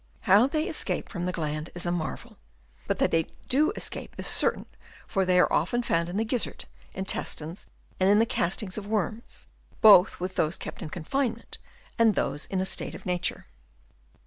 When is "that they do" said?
2.97-3.69